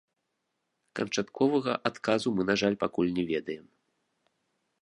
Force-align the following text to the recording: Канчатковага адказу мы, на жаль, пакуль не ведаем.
Канчатковага 0.99 1.73
адказу 1.89 2.27
мы, 2.39 2.43
на 2.51 2.55
жаль, 2.63 2.79
пакуль 2.85 3.15
не 3.19 3.23
ведаем. 3.33 3.65